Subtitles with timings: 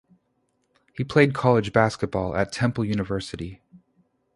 [0.93, 3.61] He played college basketball at Temple University.